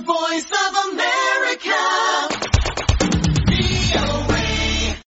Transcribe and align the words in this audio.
voice 0.00 0.50
of 0.62 0.72
America. 0.84 1.80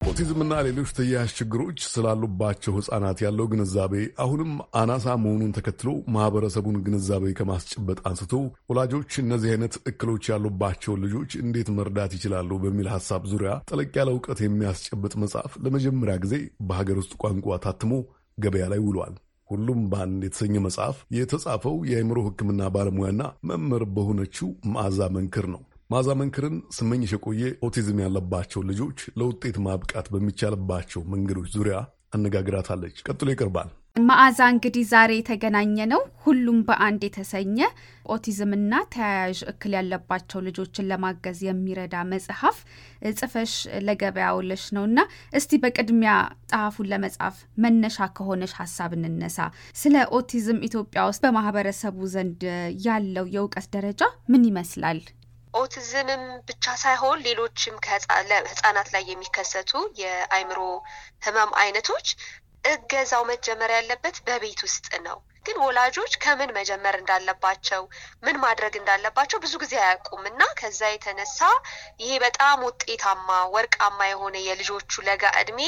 ኦቲዝምና 0.09 0.55
ሌሎች 0.67 0.91
ተያያዥ 0.97 1.31
ችግሮች 1.39 1.79
ስላሉባቸው 1.93 2.75
ሕፃናት 2.77 3.19
ያለው 3.25 3.47
ግንዛቤ 3.53 3.95
አሁንም 4.25 4.51
አናሳ 4.81 5.07
መሆኑን 5.23 5.55
ተከትሎ 5.57 5.89
ማህበረሰቡን 6.17 6.77
ግንዛቤ 6.87 7.33
ከማስጨበጥ 7.39 7.99
አንስቶ 8.11 8.33
ወላጆች 8.71 9.11
እነዚህ 9.23 9.53
አይነት 9.55 9.77
እክሎች 9.93 10.31
ያሉባቸውን 10.33 11.03
ልጆች 11.07 11.35
እንዴት 11.43 11.71
መርዳት 11.79 12.15
ይችላሉ 12.19 12.61
በሚል 12.65 12.91
ሀሳብ 12.95 13.25
ዙሪያ 13.33 13.55
ጠለቅ 13.71 13.91
ያለ 14.01 14.13
እውቀት 14.17 14.43
የሚያስጨብጥ 14.45 15.15
መጽሐፍ 15.25 15.55
ለመጀመሪያ 15.67 16.17
ጊዜ 16.27 16.37
በሀገር 16.69 16.99
ውስጥ 17.03 17.15
ቋንቋ 17.25 17.59
ታትሞ 17.67 17.93
ገበያ 18.39 18.67
ላይ 18.73 18.83
ውሏል። 18.87 19.15
ሁሉም 19.51 19.81
በአንድ 19.91 20.23
የተሰኘ 20.27 20.55
መጽሐፍ 20.65 20.99
የተጻፈው 21.17 21.77
የአእምሮ 21.89 22.19
ሕክምና 22.27 22.71
ባለሙያና 22.75 23.23
መምህር 23.49 23.85
በሆነችው 23.97 24.49
መዓዛ 24.75 25.09
መንክር 25.17 25.47
ነው። 25.55 25.63
መዓዛ 25.91 26.11
መንክርን 26.21 26.57
ስመኝሽ 26.77 27.11
የቆየ 27.15 27.51
ኦቲዝም 27.67 27.99
ያለባቸው 28.05 28.61
ልጆች 28.69 29.01
ለውጤት 29.19 29.57
ማብቃት 29.67 30.07
በሚቻልባቸው 30.15 31.03
መንገዶች 31.13 31.49
ዙሪያ 31.57 31.79
አነጋግራታለች። 32.17 32.97
ቀጥሎ 33.07 33.29
ይቀርባል። 33.33 33.71
መዓዛ 33.97 34.39
እንግዲህ 34.53 34.85
ዛሬ 34.91 35.11
የተገናኘ 35.17 35.85
ነው 35.91 36.01
ሁሉም 36.23 36.57
በአንድ 36.69 37.03
የተሰኘ 37.07 37.59
ኦቲዝምና 38.07 38.81
ተያያዥ 38.95 39.41
እክል 39.53 39.73
ያለባቸው 39.77 40.41
ልጆችን 40.47 40.89
ለማገዝ 40.91 41.39
የሚረዳ 41.47 42.03
መጽሐፍ 42.11 42.57
ጽፈሽ 43.15 43.53
ለገበያ 43.87 44.29
ውለሽ 44.39 44.65
ነው 44.77 44.85
እና 44.91 44.99
እስቲ 45.41 45.61
በቅድሚያ 45.65 46.15
ጸሐፉን 46.51 46.91
ለመጻፍ 46.93 47.37
መነሻ 47.65 48.09
ከሆነሽ 48.19 48.55
ሀሳብ 48.61 48.93
እንነሳ። 49.01 49.39
ስለ 49.83 49.97
ኦቲዝም 50.19 50.65
ኢትዮጵያ 50.69 51.05
ውስጥ 51.11 51.23
በማህበረሰቡ 51.27 51.99
ዘንድ 52.15 52.43
ያለው 52.87 53.29
የእውቀት 53.35 53.69
ደረጃ 53.77 54.03
ምን 54.29 54.49
ይመስላል? 54.51 55.01
ኦቲዝምም 55.57 56.23
ብቻ 56.49 56.65
ሳይሆን 56.81 57.19
ሌሎችም 57.27 57.75
ህጻናት 58.49 58.89
ላይ 58.95 59.05
የሚከሰቱ 59.09 59.73
የአእምሮ 60.01 60.61
ህመም 61.27 61.53
አይነቶች 61.61 62.09
እገዛው 62.65 63.23
መጀመር 63.31 63.71
ያለበት 63.75 64.19
በቤት 64.27 64.61
ውስጥ 64.67 64.89
ነው። 65.07 65.17
ግን 65.47 65.57
ወላጆች 65.65 66.13
ከምን 66.23 66.51
መጀመር 66.57 66.95
እንዳለባቸው 66.99 67.83
ምን 68.25 68.37
ማድረግ 68.45 68.75
እንዳለባቸው 68.79 69.39
ብዙ 69.43 69.55
ጊዜ 69.63 69.75
አያውቁም 69.81 70.23
እና 70.31 70.43
ከዛ 70.61 70.81
የተነሳ 70.91 71.41
ይሄ 72.03 72.13
በጣም 72.23 72.65
ውጤታማ 72.67 73.29
ወርቃማ 73.55 73.99
የሆነ 74.11 74.37
የልጆቹ 74.45 75.03
ለጋ 75.09 75.33
እድሜ 75.41 75.61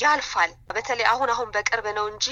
ያልፋል። 0.00 0.52
በተለይ 0.70 1.06
አሁን 1.12 1.30
አሁን 1.34 1.52
በቅርብ 1.56 1.86
ነው 1.98 2.08
እንጂ 2.12 2.26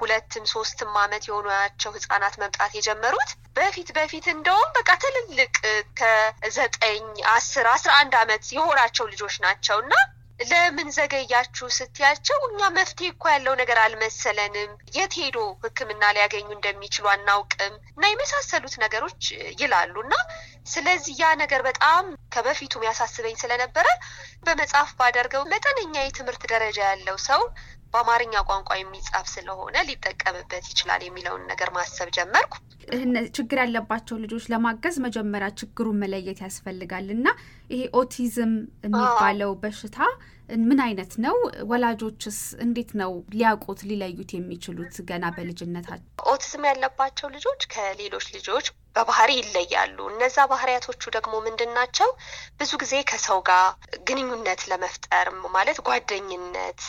ሁለትም 0.00 0.44
ሶስትም 0.52 0.92
ዓመት 1.04 1.24
የሆኗቸው 1.28 1.94
ህጻናት 1.96 2.36
መምጣት 2.42 2.74
የጀመሩት 2.78 3.32
በፊት 3.56 3.90
በፊት 3.96 4.26
እንደውም 4.32 4.70
በቃ 4.76 4.90
ትልልቅ 5.04 5.54
ከዘጠኝ 6.00 7.04
አስር 7.32 7.68
አስራ 7.72 7.92
አንድ 8.00 8.14
ዓመት 8.20 8.44
የሆናቸው 8.54 9.06
ልጆች 9.12 9.36
ናቸው 9.44 9.78
እና 9.84 9.94
ለምን 10.40 10.88
ዘገያችሁ 10.96 11.66
ስትያቸው 11.76 12.38
እኛ 12.48 12.68
መፍትሄ 12.74 13.06
እኮ 13.12 13.24
ያለው 13.32 13.54
ነገር 13.60 13.78
አልመሰለንም፣ 13.82 14.72
የት 14.96 15.14
ሄዶ 15.20 15.36
ሕክምና 15.62 16.10
ሊያገኙ 16.16 16.48
እንደሚችሉ 16.54 17.06
አናውቅም 17.12 17.74
እና 17.92 18.10
የመሳሰሉት 18.10 18.74
ነገሮች 18.84 19.22
ይላሉ። 19.62 19.94
እና 20.04 20.14
ስለዚህ 20.66 21.14
ያ 21.22 21.32
ነገር 21.42 21.60
በጣም 21.66 22.04
ከበፊቱም 22.34 22.86
ያሳስበኝ 22.86 23.36
ስለነበረ 23.42 23.86
በመጽሐፍ 24.46 24.92
ባደርገው 25.00 25.44
መጠነኛ 25.52 25.94
የትምህርት 26.02 26.44
ደረጃ 26.52 26.78
ያለው 26.88 27.18
ሰው 27.28 27.42
በአማርኛ 27.96 28.34
ቋንቋ 28.48 28.70
የሚጻፍ 28.76 29.26
ስለሆነ 29.32 29.76
ሊጠቀምበት 29.88 30.64
ይችላል 30.70 31.02
የሚለውን 31.04 31.44
ነገር 31.50 31.68
ማሰብ 31.76 32.08
ጀመርኩ። 32.16 32.54
ችግር 33.36 33.58
ያለባቸው 33.62 34.16
ልጆች 34.24 34.44
ለማገዝ 34.52 34.96
መጀመሪያ 35.04 35.48
ችግሩን 35.60 36.00
መለየት 36.02 36.40
ያስፈልጋል 36.44 37.06
እና 37.14 37.26
ይሄ 37.70 37.80
ኦቲዝም 38.00 38.52
የሚባለው 38.86 39.52
በሽታ 39.62 39.98
ምን 40.62 40.80
አይነት 40.84 41.12
ነው? 41.24 41.36
ወላጆችስ 41.70 42.36
እንዴት 42.64 42.90
ነው 43.00 43.12
ሊያውቁት 43.34 43.80
ሊለዩት 43.88 44.32
የሚችሉት 44.36 44.96
ገና 45.08 45.24
በልጅነታቸው? 45.36 46.06
ኦቲዝም 46.32 46.68
ያለባቸው 46.70 47.28
ልጆች 47.36 47.62
ከሌሎች 47.72 48.26
ልጆች 48.36 48.68
በባህሪ 48.96 49.30
ይለያሉ። 49.38 49.98
እነዛ 50.12 50.36
ባህሪያቶቹ 50.50 51.02
ደግሞ 51.16 51.34
ምንድን 51.46 51.70
ናቸው? 51.78 52.08
ብዙ 52.60 52.70
ጊዜ 52.82 52.94
ከሰው 53.10 53.40
ጋር 53.48 53.66
ግንኙነት 54.08 54.60
ለመፍጠር 54.70 55.26
ማለት 55.56 55.78
ጓደኝነት፣ 55.88 56.80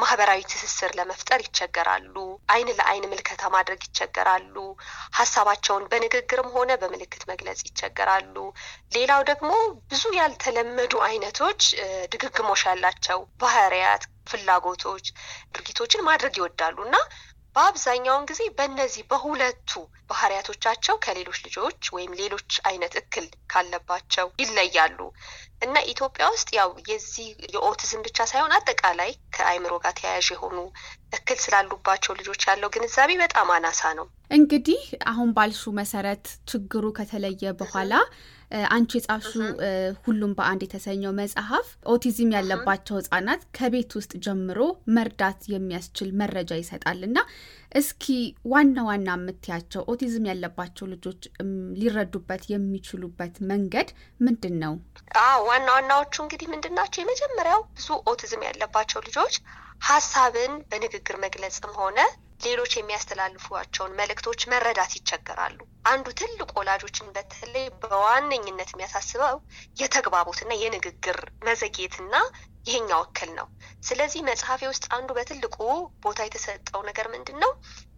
ማህበራዊ 0.00 0.40
ትስስር 0.50 0.90
ለመፍጠር 0.98 1.40
ይቸገራሉ። 1.44 2.14
አይን 2.52 2.68
ለአይን 2.78 3.04
ምልከታ 3.10 3.42
ማድረግ 3.54 3.80
ይቸገራሉ። 3.86 4.56
ሀሳባቸውን 5.18 5.84
በንግግርም 5.90 6.48
ሆነ 6.56 6.70
በምልክት 6.80 7.22
መግለጽ 7.30 7.60
ይቸገራሉ። 7.68 8.36
ሌላው 8.96 9.22
ደግሞ 9.30 9.50
ብዙ 9.92 10.02
ያልተለመዱ 10.18 10.92
አይነቶች 11.08 11.62
ድግግሞሽ 12.14 12.64
ያላቸው 12.70 13.20
ባህሪያት፣ 13.42 14.02
ፍላጎቶች፣ 14.30 15.06
ድርጊቶችን 15.54 16.06
ማድረግ 16.08 16.34
ይወዳሉ 16.38 16.76
እና 16.86 16.96
በአብዛኛውን 17.56 18.26
ጊዜ 18.28 18.42
በእነዚህ 18.56 19.02
በሁለቱ 19.10 19.70
ባህሪያቶቻቸው 20.10 20.96
ከሌሎች 21.04 21.38
ልጆች 21.46 21.80
ወይም 21.96 22.12
ሌሎች 22.20 22.50
አይነት 22.68 22.94
እክል 23.00 23.26
ካለባቸው 23.52 24.26
ይለያሉ 24.42 24.98
እና 25.62 25.76
ኢትዮጵያ 25.92 26.26
ውስጥ 26.34 26.48
ያው 26.58 26.70
የዚህ 26.90 27.26
የኦቲዝም 27.54 28.04
ብቻ 28.06 28.18
ሳይሆን 28.30 28.54
አጠቃላይ 28.58 29.10
ከአእምሮ 29.36 29.74
ጋር 29.84 29.94
ተያያዥ 29.98 30.28
የሆኑ 30.34 30.58
እክል 31.12 31.38
ስላሉባቸው 31.44 32.16
ልጆች 32.20 32.44
ያለው 32.50 32.72
ግንዛቤ 32.74 33.16
በጣም 33.22 33.50
አናሳ 33.56 33.92
ነው። 33.98 34.06
እንግዲህ 34.30 34.82
አሁን 35.10 35.30
ባልሹ 35.36 35.72
መሰረት 35.80 36.24
ችግሩ 36.50 36.86
ከተለየ 36.98 37.52
በኋላ 37.60 37.92
አንቺ 38.70 38.90
የጻፍሹ 38.96 39.32
ሁሉም 40.04 40.32
በአንድ 40.38 40.62
የተሰኘው 40.64 41.12
መጽሐፍ 41.18 41.66
ኦቲዝም 41.92 42.30
ያለባቸው 42.36 42.96
ህጻናት 42.98 43.42
ከቤት 43.56 43.92
ውስጥ 43.98 44.12
ጀምሮ 44.24 44.60
መርዳት 44.96 45.40
የሚያስችል 45.52 46.10
መረጃ 46.20 46.58
ይሰጣል 46.60 47.00
እና 47.08 47.18
እስኪ 47.72 48.06
ዋና 48.52 48.76
ዋና 48.88 49.08
የምትያቸው 49.18 49.82
ኦቲዝም 49.92 50.24
ያለባቸው 50.30 50.86
ልጆች 50.92 51.20
ሊረዱበት 51.80 52.44
የሚችሉበት 52.52 53.36
መንገድ 53.50 53.90
ምንድን 54.20 54.56
ነው? 54.64 54.72
አዎ 55.22 55.38
ዋና 55.50 55.68
ዋናዎቹ 55.76 56.14
እንግዲህ 56.24 56.48
ምንድን 56.54 56.74
ናቸው? 56.78 57.00
የመጀመሪያው 57.02 57.62
ብዙ 57.76 57.88
ኦቲዝም 58.12 58.42
ያለባቸው 58.48 59.00
ልጆች 59.08 59.36
ሀሳብን 59.88 60.52
በንግግር 60.70 61.16
መግለጽም 61.24 61.72
ሆነ 61.80 61.98
ሌሎች 62.40 62.72
የሚያስተላልፏቸውን 62.76 63.96
መልእክቶች 63.98 64.40
መረዳት 64.52 64.92
ይቸገራሉ። 64.98 65.58
አንዱ 65.86 66.06
ትልቅ 66.20 66.50
ወላጆችን 66.58 67.12
በተለይ 67.16 67.66
በዋነኝነት 67.82 68.70
የሚያሳስበው 68.72 69.36
የተግባቦትና 69.76 70.52
የንግግር 70.60 71.18
መዘግየትና 71.48 72.14
ይሄኛው 72.66 73.02
እክል 73.06 73.30
ነው። 73.36 73.46
ስለዚህ 73.82 74.20
መጽሐፌ 74.22 74.62
ውስጥ 74.70 74.84
አንዱ 74.96 75.10
በትልቁ 75.18 75.56
ቦታ 76.02 76.20
የተሰጠው 76.24 76.80
ነገር 76.88 77.06
ምንድን 77.14 77.38
ነው? 77.44 77.52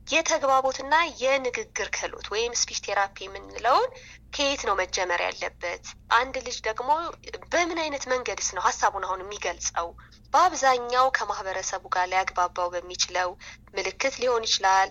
የተግባቦትና 0.07 0.95
የንግግር 1.21 1.89
ክህሎት 1.95 2.27
ወይም 2.33 2.53
speech 2.61 2.79
therapy 2.87 3.17
የምንለውን 3.25 3.91
ከየት 4.33 4.63
ነው 4.69 4.75
መጀመር 4.81 5.21
ያለበት? 5.27 5.83
አንድ 6.19 6.35
ልጅ 6.47 6.57
ደግሞ 6.69 6.89
በምን 7.53 7.79
አይነት 7.83 8.05
መንገድስ 8.13 8.49
ነው 8.57 8.63
ሀሳቡን 8.67 9.07
አሁን 9.07 9.23
የሚገልጸው? 9.25 9.87
በአብዛኛው 10.35 11.07
ከማህበረሰቡ 11.17 11.85
ጋር 11.95 12.07
ሊያግባባው 12.13 12.69
በሚችለው 12.75 13.31
ምልክት 13.75 14.17
ሊሆን 14.23 14.47
ይችላል፣ 14.49 14.91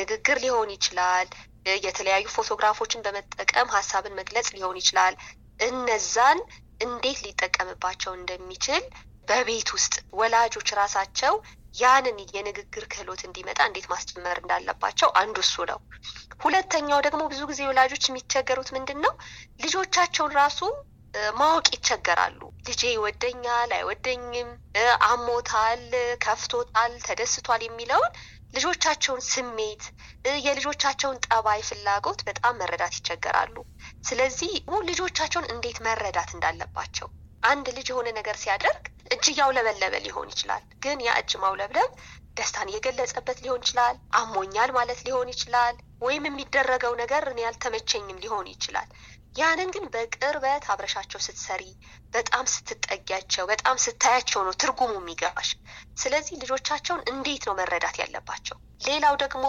ንግግር 0.00 0.38
ሊሆን 0.44 0.70
ይችላል፣ 0.76 1.28
የተለያዩ 1.84 2.26
ፎቶግራፎችን 2.34 3.04
በመጠቀም 3.04 3.72
ሀሳብን 3.76 4.18
መግለጽ 4.20 4.48
ሊሆን 4.56 4.78
ይችላል። 4.82 5.14
እነዛን 5.60 6.38
እንዴት 6.80 7.18
ሊጠቀምባቸው 7.26 8.12
እንደሚችል 8.14 8.82
በቤት 9.28 9.68
ውስጥ 9.74 9.94
ወላጆች 10.14 10.68
ራሳቸው 10.78 11.34
ያንን 11.74 12.18
የንግግር 12.34 12.84
ክህሎት 12.92 13.22
እንዲመጣ 13.26 13.60
እንዴት 13.68 13.86
ማስጀመር 13.92 14.36
እንዳለባቸው 14.40 15.08
አንዱ 15.20 15.36
እሱ 15.44 15.64
ነው። 15.70 15.78
ሁለተኛው 16.44 17.00
ደግሞ 17.06 17.22
ብዙ 17.32 17.40
ጊዜ 17.50 17.60
ወላጆች 17.68 18.04
የሚቸገሩት 18.06 18.70
ምንድን 18.76 19.00
ነው 19.04 19.14
ልጆቻቸውን 19.64 20.36
ራሱ 20.40 20.60
ማወቅ 21.36 21.66
ይቸገራሉ። 21.74 22.38
ልጄ 22.68 22.82
ይወደኛል 22.92 23.72
አይወደኝም፣ 23.76 24.48
አሞታል፣ 25.08 25.82
ከፍቶታል፣ 26.24 26.94
ተደስቷል 27.06 27.62
የሚለውን 27.64 28.10
ልጆቻቸውን 28.54 29.22
ስሜት 29.28 29.84
የልጆቻቸውን 30.46 31.20
ጠባይ፣ 31.26 31.60
ፍላጎት 31.68 32.20
በጣም 32.28 32.58
መረዳት 32.60 32.94
ይቸገራሉ። 32.98 33.56
ስለዚህ 34.04 34.52
ልጆቻቸውን 34.90 35.50
እንዴት 35.54 35.78
መረዳት 35.86 36.32
እንዳለባቸው 36.36 37.08
አንድ 37.42 37.66
ልጅ 37.76 37.86
የሆነ 37.90 38.08
ነገር 38.18 38.36
ሲያደርግ 38.42 38.84
እጅ 39.24 39.32
እያውለበለበ 39.32 39.94
ሊሆን 40.04 40.30
ይችላል። 40.32 40.62
ግን 40.84 40.98
ያ 41.04 41.10
እጅ 41.20 41.30
ማውለብለብ 41.42 41.90
ደስታን 42.36 42.70
እየገለጸበት 42.70 43.38
ሊሆን 43.44 43.62
ይችላል፣ 43.62 43.94
አሞኛል 44.12 44.70
ማለት 44.76 44.98
ሊሆን 45.06 45.28
ይችላል፣ 45.32 45.74
ወይም 46.02 46.24
የሚደረገው 46.28 46.94
ነገር 47.00 47.22
እኔ 47.30 47.38
ያልተመቸኝም 47.44 48.20
ሊሆን 48.24 48.48
ይችላል። 48.52 48.88
ያንን 49.36 49.70
ግን 49.74 49.86
በቅርበት 49.94 50.64
አብረሻቸው 50.70 51.22
ስትሰሪ፣ 51.26 51.62
በጣም 52.12 52.44
ስትጠጊያቸው፣ 52.54 53.46
በጣም 53.52 53.78
ስታያቸው 53.84 54.42
ነው 54.46 54.54
ትርጉሙ 54.62 54.92
የሚገባሽ። 54.98 55.50
ስለዚህ 55.98 56.36
ልጆቻቸውን 56.42 57.02
እንዴት 57.12 57.44
ነው 57.48 57.56
መረዳት 57.60 57.96
ያለባቸው? 58.02 58.58
ሌላው 58.80 59.16
ደግሞ 59.24 59.46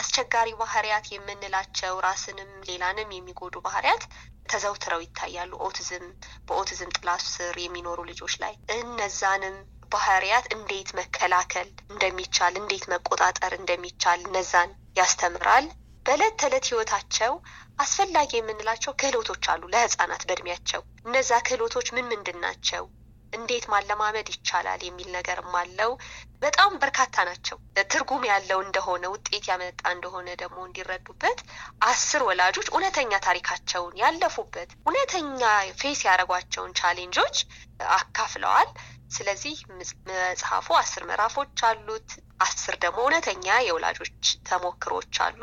አስቸጋሪ 0.00 0.50
ባህሪያት 0.62 1.08
የምንላቸው 1.12 1.94
ራስንም 2.06 2.52
ሌላንም 2.70 3.14
የሚጎዱ 3.14 3.56
ባህሪያት 3.66 4.04
ተዘውትረው 4.48 5.00
ይታያሉ። 5.02 5.52
ኦቲዝም 5.66 6.04
በኦቲዝም 6.48 6.94
ጥላ 6.96 7.08
ስር 7.28 7.56
የሚኖሩ 7.62 7.98
ልጆች 8.10 8.34
ላይ 8.42 8.54
እነዛንም 8.76 9.56
ባህሪያት 9.92 10.46
እንዴት 10.54 10.88
መከላከል 10.98 11.68
እንደሚቻል 11.90 12.54
እንዴት 12.60 12.84
መቆጣጠር 12.92 13.52
እንደሚቻል 13.58 14.20
እነዛን 14.26 14.70
ያስተምራል። 14.96 15.66
በዕለት 16.06 16.34
ተዕለት 16.40 16.66
ህይወታቸው 16.70 17.32
አስፈላጊ 17.78 18.30
የምንላቸው 18.36 18.92
ክህሎቶች 19.00 19.44
አሉ 19.52 19.62
ለህፃናት 19.72 20.22
በእድሜያቸው። 20.28 20.82
እነዛ 21.06 21.30
ክህሎቶች 21.46 21.88
ምን 21.96 22.06
ምንድን 22.12 22.38
ናቸው? 22.44 22.84
እንዴት 23.36 23.64
ማለማመድ 23.72 24.28
ይቻላል 24.32 24.80
የሚል 24.86 25.08
ነገርም 25.16 25.52
አለው። 25.60 25.90
በጣም 26.42 26.72
በርካታ 26.80 27.24
ናቸው። 27.28 27.56
ትርጉም 27.92 28.22
ያለው 28.30 28.58
እንደሆነ 28.64 29.04
ውጤት 29.12 29.44
ያመጣ 29.50 29.82
እንደሆነ 29.94 30.28
ደግሞ 30.42 30.58
እንዲረዱበት 30.66 31.38
አስር 31.88 32.22
ወላጆች 32.28 32.68
እውነተኛ 32.72 33.12
ታሪካቸውን 33.26 33.96
ያለፉበት 34.02 34.70
እውነተኛ 34.80 35.42
face 35.80 36.02
ያደረጓቸውን 36.08 36.76
challenge 36.80 37.20
ኦች 37.20 37.38
አካፍለዋል። 37.96 38.70
ስለዚህ 39.10 39.56
መጽሐፉ 40.08 40.68
አስር 40.78 41.02
ምዕራፎች 41.08 41.58
አሉት። 41.66 42.10
አስር 42.44 42.74
ደግሞ 42.82 42.98
እውነተኛ 43.04 43.46
የወላጆች 43.64 44.16
ተሞክሮዎች 44.48 45.14
አሉ። 45.26 45.42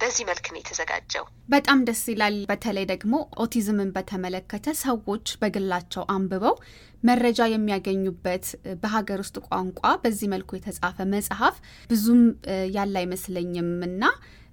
በዚህ 0.00 0.24
መልክ 0.28 0.46
ነው 0.52 0.58
የተዘጋጀው። 0.60 1.24
በጣም 1.48 1.78
ደስ 1.88 2.02
ይላል። 2.10 2.36
በተለይ 2.50 2.84
ደግሞ 2.90 3.14
ኦቲዝምን 3.44 3.90
በተመለከተ 3.96 4.74
ሰዎች 4.82 5.26
በግላቸው 5.40 6.04
አንብበው 6.14 6.54
መረጃ 7.02 7.40
የሚያገኙበት 7.50 8.46
በሀገር 8.82 9.20
ውስጥ 9.24 9.36
ቋንቋ 9.48 9.82
በዚህ 10.02 10.28
መልኩ 10.32 10.50
የተጻፈ 10.56 11.06
መጽሐፍ 11.14 11.56
ብዙም 11.90 12.22
ያለ 12.76 12.94
አይመስለኝም 13.02 13.70
እና 13.88 14.02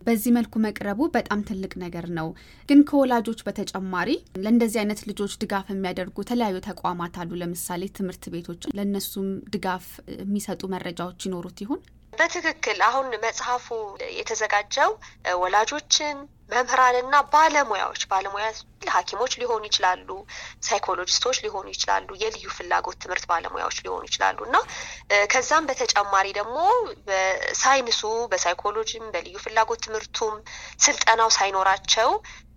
በዚህ 0.02 0.32
መልኩ 0.36 0.54
መቅረቡ 0.66 1.00
በጣም 1.16 1.40
ትልቅ 1.48 1.72
ነገር 1.82 2.06
ነው። 2.18 2.28
ግን 2.70 2.80
ከወላጆች 2.90 3.40
በተጨማሪ 3.48 4.10
ለእንደዚህ 4.44 4.80
አይነት 4.82 5.02
ልጆች 5.10 5.34
ድጋፍ 5.42 5.68
የሚያደርጉ 5.72 6.18
የተለያዩ 6.24 6.58
ተቋማት 6.68 7.16
አሉ። 7.22 7.32
ለምሳሌ 7.42 7.90
ትምህርት 7.98 8.26
ቤቶች 8.36 8.64
ለእነሱም 8.78 9.28
ድጋፍ 9.54 9.88
የሚሰጡ 10.20 10.62
መረጃዎች 10.76 11.26
ይኖሩት 11.28 11.60
ይሆን? 11.66 11.82
በትክክል 12.14 12.80
አሁን 12.86 13.08
መጽሐፉ 13.24 13.68
የተዘጋጀው 14.18 14.92
ወላጆችን 15.42 16.18
መምህራንና 16.52 17.16
ባለሙያዎች 17.34 18.02
ባለሙያ 18.12 18.46
ሐኪሞች 18.94 19.34
ሊሆኑ 19.42 19.62
ይችላሉ፣ 19.70 20.10
ሳይኮሎጂስቶች 20.68 21.38
ሊሆኑ 21.46 21.68
ይችላሉ፣ 21.74 22.10
የልዩ 22.22 22.46
ፍላጎት 22.58 22.98
ትምህርት 23.04 23.26
ባለሙያዎች 23.32 23.78
ሊሆኑ 23.86 24.02
ይችላሉ 24.10 24.40
እና 24.48 24.58
ከዛም 25.34 25.68
በተጨማሪ 25.70 26.28
ደግሞ 26.40 26.58
በሳይንሱ 27.10 28.02
በሳይኮሎጂም 28.34 29.08
በልዩ 29.16 29.38
ፍላጎት 29.46 29.82
ትምህርቱም 29.88 30.36
ስልጠናው 30.86 31.32
ሳይኖራቸው 31.38 32.12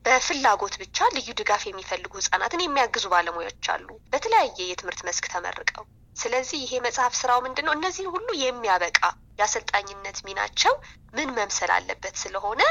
በፍላጎት 0.06 0.74
ብቻ 0.82 1.08
ልዩ 1.16 1.30
ድጋፍ 1.38 1.64
የሚፈልጉ 1.66 2.12
ህጻናትን 2.20 2.62
የሚያግዙ 2.64 3.06
ባለሙያዎች 3.12 3.66
አሉ 3.74 3.88
በተለያየ 4.12 4.58
የትምህርት 4.68 5.02
መስክ 5.08 5.26
ተመርቀው። 5.34 5.84
ስለዚህ 6.20 6.58
ይሄ 6.64 6.72
መጽሐፍ 6.84 7.14
ስራው 7.18 7.40
ምንድን 7.44 7.66
ነው? 7.66 7.74
እነዚህን 7.76 8.12
ሁሉ 8.14 8.28
የሚያበቃ 8.42 9.00
የአሰልጣኝነት 9.38 10.18
ሚናቸው 10.26 10.74
ምን 11.14 11.28
መምሰል 11.36 11.70
አለበት 11.76 12.16
ስለሆነ 12.22 12.62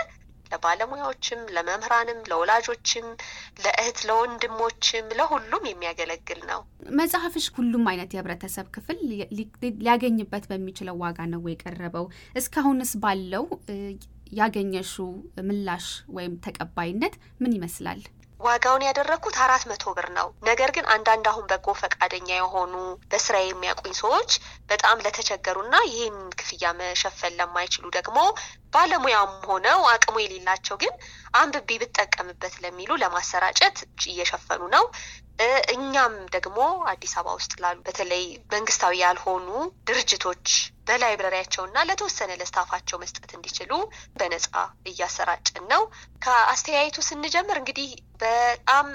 ለባለሙያዎችም፣ 0.52 1.42
ለመምህራንም፣ 1.56 2.20
ለወላጆችም፣ 2.30 3.08
ለእህት 3.64 4.00
ለወንድሞችም 4.08 5.08
ለሁሉም 5.20 5.64
የሚያገለግል 5.70 6.42
ነው። 6.52 6.62
መጽሐፍሽ 7.00 7.48
ሁሉም 7.58 7.86
አይነት 7.92 8.14
የህብረተሰብ 8.16 8.68
ክፍል 8.76 9.00
ሊያገኝበት 9.78 10.46
በሚችለው 10.52 10.98
ዋጋ 11.04 11.28
ነው 11.34 11.44
የቀረበው። 11.48 12.08
እስካሁንስ 12.36 12.94
ባለው 13.04 13.46
ያገኘሹ 14.34 14.94
ምላሽ 15.46 15.86
ወይም 16.16 16.34
ተቀባይነት 16.44 17.14
ምን 17.40 17.56
ይመስላል? 17.58 18.02
ዋጋውን 18.40 18.86
ያደረግኩት 18.86 19.38
አራት 19.44 19.64
መቶ 19.70 19.84
ብር 19.96 20.08
ነው። 20.18 20.28
ነገር 20.48 20.70
ግን 20.76 20.86
አንዳንድ 20.94 21.26
አሁን 21.32 21.46
በጎ 21.50 21.68
ፈቃደኛ 21.80 22.30
የሆኑ 22.34 22.74
በስራ 23.12 23.36
የሚያውቁኝ 23.42 23.94
ሰዎች 24.00 24.32
በጣም 24.70 25.02
ለተቸገሩና 25.06 25.76
ይህን 25.90 26.18
ክፍያ 26.40 26.72
መሸፈን 26.80 27.38
ለማይችሉ 27.40 27.86
ደግሞ 27.98 28.18
ባለሙያም 28.74 29.34
ሆነው 29.48 29.80
አቅሙ 29.92 30.16
የሌላቸው 30.22 30.78
ግን 30.82 30.94
አንብቤ 31.36 31.80
ብጠቀምበት 31.84 32.56
ለሚሉ 32.64 32.98
ለማሰራጨት 33.04 33.78
እየሸፈኑ 34.08 34.62
ነው። 34.76 34.86
እኛም 35.74 36.16
ደግሞ 36.36 36.58
አዲስ 36.92 37.14
አበባ 37.20 37.36
ውስጥ 37.38 37.54
ላሉ 37.64 37.78
በተለይ 37.86 38.24
መንግስታዊ 38.54 38.94
ያልሆኑ 39.02 39.48
ድርጅቶች 39.90 40.46
በላይብረሪያቸውና 40.88 41.78
ለተወሰነ 41.90 42.32
ለስታፋቸው 42.40 43.00
መስጠት 43.02 43.32
እንዲችሉ 43.38 43.72
በነጻ 44.20 44.52
እያሰራጭን 44.90 45.66
ነው። 45.74 45.84
ከአስተያየቱ 46.22 47.00
ስንጀምር 47.10 47.60
እንግዲህ 47.62 47.90
በጣም 48.20 48.88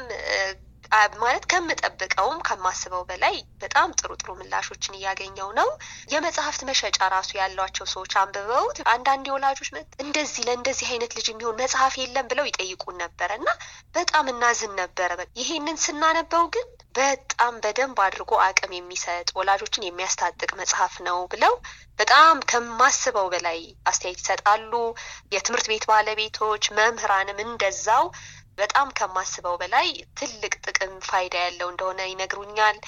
ማለት 1.21 1.45
ከምጠብቀውም 1.51 2.39
ከማስበው 2.47 3.03
በላይ 3.09 3.35
በጣም 3.63 3.95
ጥሩ 3.99 4.11
ጥሩ 4.21 4.31
ምላሾችን 4.39 4.97
እያገኘው 4.99 5.49
ነው። 5.59 5.69
የመጽሐፍት 6.13 6.63
መሸጫ 6.69 6.99
ራሱ 7.15 7.31
ያሏቸው 7.39 7.87
ሰዎች 7.93 8.13
አንብበውት 8.21 8.79
አንዳንድ 8.93 9.25
የወላጆች 9.29 9.71
እንደዚህ 10.05 10.43
ለእንደዚህ 10.49 10.89
አይነት 10.93 11.15
ልጅ 11.19 11.29
የሚሆን 11.31 11.61
መጽሐፍ 11.63 11.95
የለም 12.01 12.29
ብለው 12.33 12.49
ይጠይቁን 12.49 13.01
ነበረ 13.05 13.31
እና 13.41 13.49
በጣም 13.95 14.31
እናዝን 14.33 14.75
ነበረ። 14.83 15.11
ይሄንን 15.41 15.79
ስናነበው 15.85 16.45
ግን 16.55 16.69
በጣም 16.95 17.55
በደንብ 17.63 17.99
አድርጎ 18.05 18.33
አቅም 18.45 18.73
የሚሰጥ 18.75 19.29
ወላጆችን 19.39 19.87
የሚያስታጥቅ 19.87 20.51
መጽሐፍ 20.61 20.95
ነው 21.07 21.19
ብለው 21.33 21.55
በጣም 21.99 22.37
ከማስበው 22.51 23.27
በላይ 23.33 23.59
አስተያየት 23.87 24.21
ይሰጣሉ። 24.23 24.73
የትምህርት 25.35 25.67
ቤት 25.73 25.85
ባለቤቶች 25.91 26.65
መምህራንም 26.79 27.39
እንደዛው 27.45 28.05
በጣም 28.59 28.89
ከማስበው 28.99 29.57
በላይ 29.61 29.89
ትልቅ 30.19 30.53
ጥቅም 30.67 30.95
ፋይዳ 31.09 31.35
ያለው 31.45 31.71
እንደሆነ 31.73 32.01
ይነግሩኛል። 32.11 32.79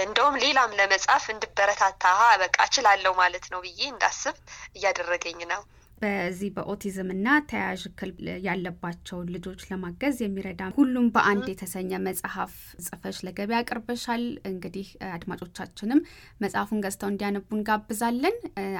እንደውም 0.00 0.40
ሌላም 0.44 0.76
ለመጻፍ 0.78 1.24
እንድበረታታ 1.32 2.04
በቃ 2.42 2.56
እችላለሁ 2.68 3.14
ማለት 3.22 3.46
ነው 3.52 3.62
ብዬ 3.66 3.80
እንዳስብ 3.90 4.36
እያደረገኝ 4.76 5.40
ነው። 5.52 5.62
በዚህ 6.02 6.48
በኦቲዝም 6.56 7.10
እና 7.14 7.26
ተያያዥ 7.50 7.82
እክል 7.90 8.10
ያለባቸውን 8.46 9.30
ልጆች 9.34 9.60
ለማገዝ 9.70 10.16
የሚረዳ 10.22 10.62
ሁሉም 10.76 11.06
በአንድ 11.14 11.46
የተሰኘ 11.50 12.00
መጽሐፍ 12.06 12.52
ጽፈሽ 12.86 13.18
ለገበያ 13.26 13.60
አቅርበሻል። 13.62 14.24
እንግዲህ 14.50 14.88
አድማጮቻችንም 15.12 16.02
መጽሐፉን 16.40 16.82
ገዝተው 16.86 17.10
እንዲያነቡ 17.12 17.48
እንጋብዛለን። 17.58 18.36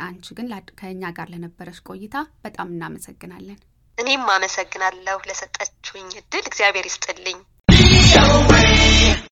አንቺ 0.06 0.36
ግን 0.38 0.50
ከእኛ 0.80 1.12
ጋር 1.18 1.30
ለነበረሽ 1.34 1.80
ቆይታ 1.88 2.16
በጣም 2.44 2.70
እናመሰግናለን። 2.74 3.58
እኔም 3.98 4.24
አመሰግናለሁ 4.30 5.18
ለሰጣችሁኝ 5.28 6.08
እድል። 6.20 6.44
እግዚአብሔር 6.46 6.86
ይስጥልኝ። 6.88 7.38